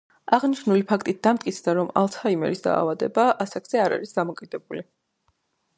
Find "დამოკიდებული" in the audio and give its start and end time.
4.21-4.87